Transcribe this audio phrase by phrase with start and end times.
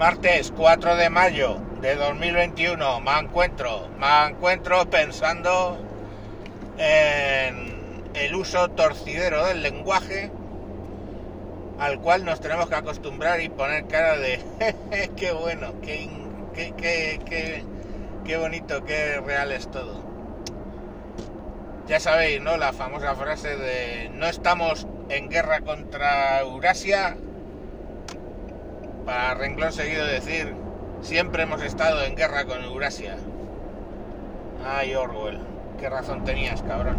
[0.00, 5.78] Martes 4 de mayo de 2021 me encuentro, me encuentro pensando
[6.78, 10.30] en el uso torcidero del lenguaje
[11.78, 14.40] al cual nos tenemos que acostumbrar y poner cara de
[15.18, 16.08] qué bueno, qué,
[16.54, 16.72] qué,
[17.28, 17.62] qué,
[18.24, 20.02] qué, bonito, qué real es todo.
[21.88, 22.56] Ya sabéis, ¿no?
[22.56, 27.18] La famosa frase de no estamos en guerra contra Eurasia,
[29.10, 30.54] para renglón seguido decir
[31.02, 33.16] siempre hemos estado en guerra con Eurasia.
[34.64, 35.40] Ay, Orwell,
[35.80, 36.96] qué razón tenías, cabrón.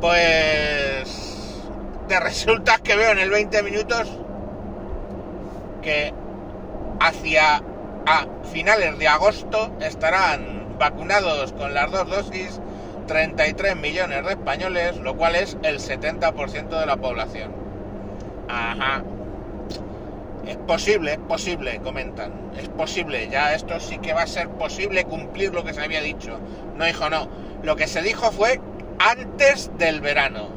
[0.00, 1.60] Pues
[2.08, 4.08] te resulta que veo en el 20 minutos
[5.82, 6.14] que
[7.00, 7.62] hacia
[8.50, 12.62] finales de agosto estarán vacunados con las dos dosis
[13.08, 17.52] 33 millones de españoles, lo cual es el 70% de la población.
[18.48, 19.02] Ajá.
[20.46, 22.32] Es posible, es posible, comentan.
[22.56, 26.00] Es posible, ya esto sí que va a ser posible cumplir lo que se había
[26.00, 26.38] dicho.
[26.76, 27.28] No, hijo, no.
[27.62, 28.60] Lo que se dijo fue
[28.98, 30.48] antes del verano.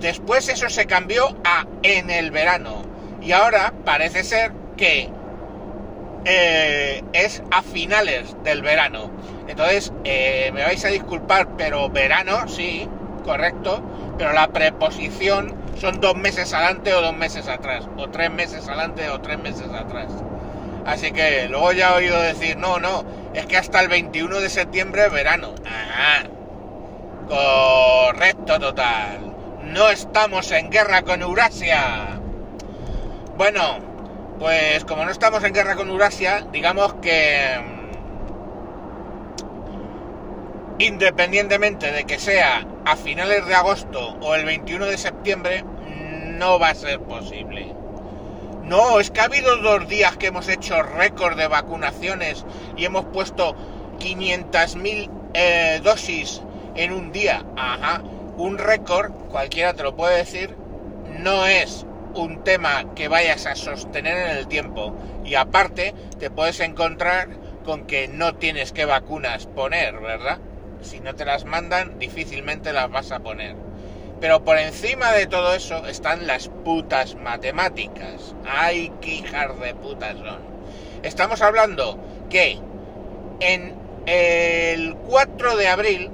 [0.00, 2.82] Después eso se cambió a en el verano.
[3.20, 5.08] Y ahora parece ser que
[6.24, 9.10] eh, es a finales del verano.
[9.48, 12.88] Entonces, eh, me vais a disculpar, pero verano, sí,
[13.24, 13.82] correcto,
[14.18, 19.08] pero la preposición son dos meses adelante o dos meses atrás, o tres meses adelante
[19.10, 20.08] o tres meses atrás.
[20.86, 24.48] Así que luego ya he oído decir, no, no, es que hasta el 21 de
[24.48, 25.54] septiembre es verano.
[25.66, 26.22] Ah,
[27.28, 29.34] correcto total.
[29.64, 32.20] No estamos en guerra con Eurasia.
[33.36, 33.78] Bueno,
[34.38, 37.85] pues como no estamos en guerra con Eurasia, digamos que
[40.78, 45.64] independientemente de que sea a finales de agosto o el 21 de septiembre,
[46.38, 47.74] no va a ser posible.
[48.62, 52.44] No, es que ha habido dos días que hemos hecho récord de vacunaciones
[52.76, 53.54] y hemos puesto
[54.00, 56.42] 500.000 eh, dosis
[56.74, 57.44] en un día.
[57.56, 58.02] Ajá,
[58.36, 60.56] un récord, cualquiera te lo puede decir,
[61.20, 64.94] no es un tema que vayas a sostener en el tiempo.
[65.24, 67.28] Y aparte, te puedes encontrar
[67.64, 70.38] con que no tienes que vacunas poner, ¿verdad?
[70.82, 73.56] Si no te las mandan, difícilmente las vas a poner.
[74.20, 78.34] Pero por encima de todo eso están las putas matemáticas.
[78.46, 80.38] ¡Ay, qué hijas de putas son!
[81.02, 81.98] Estamos hablando
[82.30, 82.58] que
[83.40, 83.74] en
[84.06, 86.10] el 4 de abril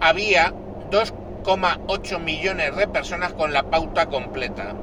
[0.00, 0.52] había
[0.90, 4.74] 2,8 millones de personas con la pauta completa.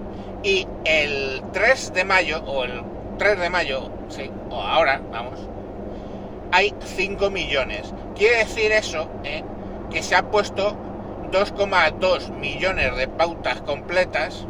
[0.43, 2.83] Y el 3 de mayo, o el
[3.17, 5.39] 3 de mayo, sí, o ahora, vamos,
[6.57, 7.93] hay 5 millones.
[8.15, 9.43] Quiere decir eso, ¿eh?
[9.91, 10.75] que se ha puesto
[11.31, 14.47] 2,2 millones de pautas completas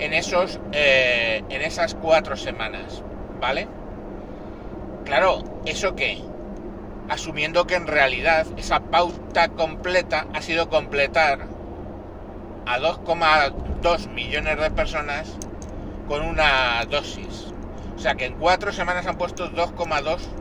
[0.00, 3.04] en esos eh, en esas cuatro semanas,
[3.40, 3.68] ¿vale?
[5.04, 6.20] Claro, ¿eso qué?
[7.08, 11.46] Asumiendo que en realidad esa pauta completa ha sido completar
[12.66, 15.36] a 2,2 millones de personas
[16.08, 17.54] con una dosis.
[17.96, 20.37] O sea que en cuatro semanas han puesto 2,2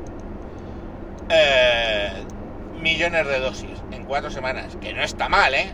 [1.30, 2.12] eh,
[2.82, 5.72] millones de dosis en cuatro semanas, que no está mal, ¿eh?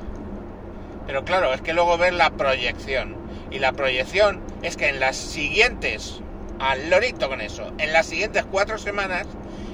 [1.06, 3.16] Pero claro, es que luego ver la proyección.
[3.52, 6.22] Y la proyección es que en las siguientes,
[6.59, 9.28] al lorito con eso, en las siguientes cuatro semanas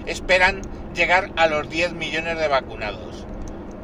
[0.06, 0.62] esperan
[0.96, 3.26] llegar a los 10 millones de vacunados.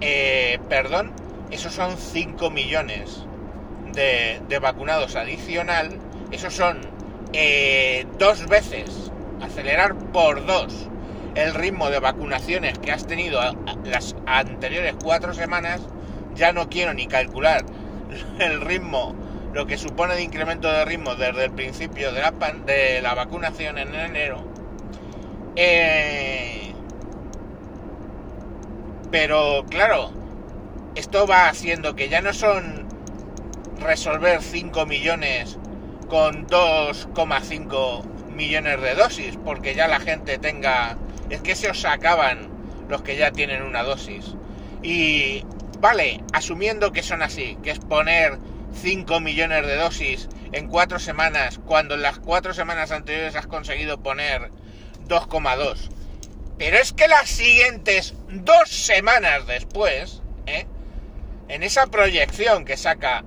[0.02, 1.14] Eh, perdón,
[1.52, 3.26] esos son 5 millones
[3.94, 5.98] de, de vacunados adicional.
[6.32, 6.82] Esos son
[7.32, 10.90] eh, dos veces, acelerar por dos
[11.36, 13.40] el ritmo de vacunaciones que has tenido
[13.84, 15.82] las anteriores cuatro semanas,
[16.34, 17.66] ya no quiero ni calcular
[18.40, 19.14] el ritmo,
[19.54, 22.32] lo que supone de incremento de ritmo desde el principio de la,
[22.66, 24.44] de la vacunación en enero.
[25.58, 26.74] Eh,
[29.12, 30.12] pero claro,
[30.96, 32.86] esto va haciendo que ya no son
[33.80, 35.58] resolver 5 millones
[36.10, 38.04] con 2,5
[38.36, 40.98] millones de dosis, porque ya la gente tenga
[41.30, 42.50] es que se os acaban
[42.90, 44.36] los que ya tienen una dosis.
[44.84, 45.44] Y
[45.80, 48.38] vale, asumiendo que son así, que es poner
[48.82, 54.02] 5 millones de dosis en 4 semanas, cuando en las 4 semanas anteriores has conseguido
[54.02, 54.52] poner
[55.08, 55.90] 2,2.
[56.58, 60.66] Pero es que las siguientes dos semanas después, ¿eh?
[61.50, 63.26] en esa proyección que saca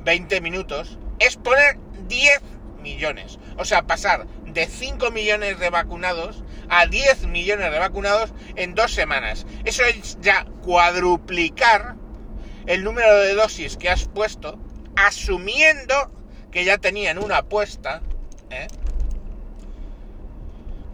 [0.00, 1.78] 20 eh, minutos, es poner
[2.08, 2.40] 10
[2.82, 3.38] millones.
[3.56, 6.42] O sea, pasar de 5 millones de vacunados
[6.72, 9.46] a 10 millones de vacunados en dos semanas.
[9.66, 11.96] Eso es ya cuadruplicar
[12.64, 14.58] el número de dosis que has puesto,
[14.96, 16.10] asumiendo
[16.50, 18.00] que ya tenían una apuesta,
[18.48, 18.68] ¿eh?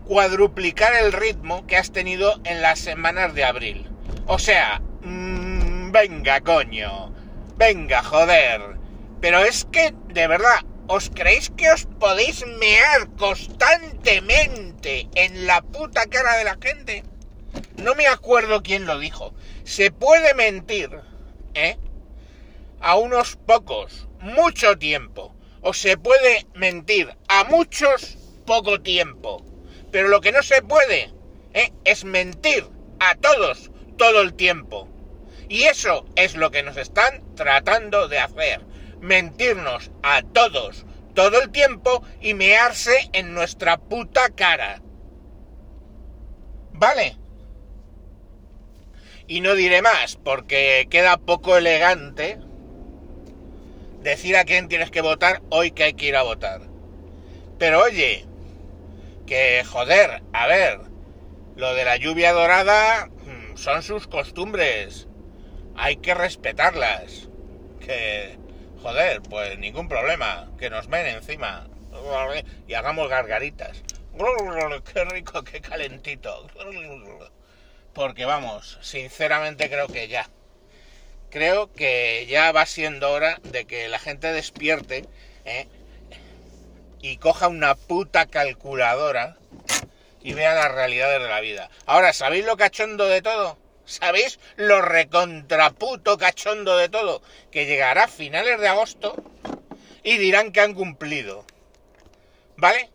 [0.05, 3.89] cuadruplicar el ritmo que has tenido en las semanas de abril.
[4.27, 7.13] O sea, mmm, venga, coño,
[7.57, 8.79] venga, joder.
[9.21, 16.07] Pero es que, de verdad, ¿os creéis que os podéis mear constantemente en la puta
[16.07, 17.05] cara de la gente?
[17.77, 19.35] No me acuerdo quién lo dijo.
[19.65, 20.91] Se puede mentir,
[21.55, 21.77] ¿eh?
[22.81, 25.35] A unos pocos, mucho tiempo.
[25.61, 29.45] O se puede mentir a muchos, poco tiempo.
[29.93, 31.13] Pero lo que no se puede
[31.53, 31.73] ¿eh?
[31.85, 32.67] es mentir
[33.01, 34.89] a todos todo el tiempo.
[35.49, 38.61] Y eso es lo que nos están tratando de hacer.
[39.01, 40.85] Mentirnos a todos
[41.19, 44.81] todo el tiempo y mearse en nuestra puta cara.
[46.75, 47.17] ¿Vale?
[49.27, 52.39] Y no diré más, porque queda poco elegante
[54.01, 56.61] decir a quién tienes que votar hoy que hay que ir a votar.
[57.59, 58.25] Pero oye,
[59.27, 60.79] que joder, a ver,
[61.57, 65.09] lo de la lluvia dorada mm, son sus costumbres,
[65.75, 67.29] hay que respetarlas,
[67.81, 68.39] que
[68.83, 71.67] joder, pues ningún problema, que nos ven encima
[72.67, 73.83] y hagamos gargaritas.
[74.93, 76.49] Qué rico, qué calentito.
[77.93, 80.29] Porque vamos, sinceramente creo que ya.
[81.31, 85.05] Creo que ya va siendo hora de que la gente despierte
[85.45, 85.69] ¿eh?
[87.03, 89.37] y coja una puta calculadora
[90.23, 91.71] y vea las realidades de la vida.
[91.85, 93.59] Ahora, ¿sabéis lo cachondo de todo?
[93.89, 97.23] ¿Sabéis lo recontraputo cachondo de todo?
[97.51, 99.17] Que llegará a finales de agosto
[100.03, 101.47] y dirán que han cumplido.
[102.59, 102.91] ¿Vale?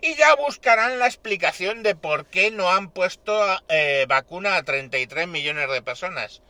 [0.00, 3.32] Y ya buscarán la explicación de por qué no han puesto
[3.68, 6.42] eh, vacuna a 33 millones de personas.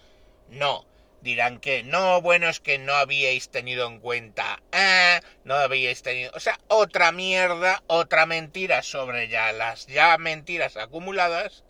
[0.48, 0.87] No,
[1.20, 6.32] dirán que no, bueno, es que no habíais tenido en cuenta, ah, no habíais tenido,
[6.34, 11.64] o sea, otra mierda, otra mentira sobre ya las ya mentiras acumuladas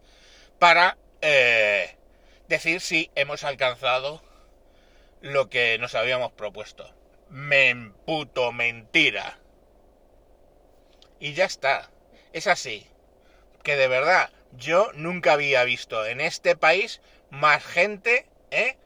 [0.58, 1.96] para eh,
[2.48, 4.22] decir si hemos alcanzado
[5.20, 6.92] lo que nos habíamos propuesto.
[7.30, 9.38] Men puto mentira.
[11.18, 11.90] Y ya está.
[12.32, 12.86] Es así.
[13.62, 17.00] Que de verdad, yo nunca había visto en este país
[17.30, 18.76] más gente, ¿eh?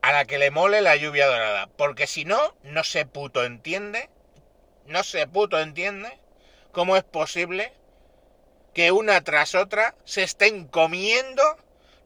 [0.00, 1.68] a la que le mole la lluvia dorada.
[1.76, 4.08] Porque si no, no se puto entiende,
[4.86, 6.18] no se puto entiende
[6.72, 7.72] cómo es posible
[8.72, 11.42] que una tras otra se estén comiendo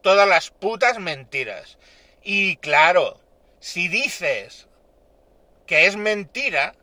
[0.03, 1.79] todas las putas mentiras.
[2.23, 3.21] Y claro,
[3.61, 4.67] si dices
[5.67, 6.75] que es mentira,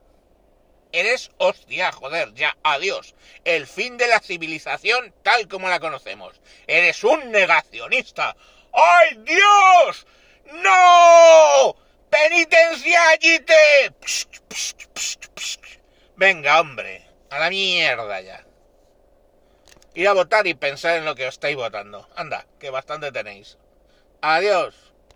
[0.92, 3.16] eres hostia, joder, ya, adiós.
[3.46, 6.42] El fin de la civilización tal como la conocemos.
[6.68, 8.36] Eres un negacionista.
[8.74, 10.08] ¡Ay, Dios!
[10.54, 11.76] ¡No!
[12.10, 13.94] ¡Penitencia, te!
[16.16, 18.49] Venga, hombre, a la mierda ya.
[19.94, 22.08] Ir a votar y pensar en lo que os estáis votando.
[22.16, 23.58] Anda, que bastante tenéis.
[24.22, 24.89] Adiós.